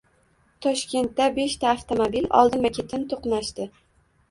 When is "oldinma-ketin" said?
2.41-3.07